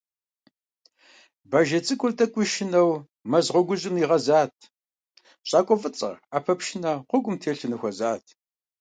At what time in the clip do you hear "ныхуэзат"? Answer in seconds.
7.71-8.23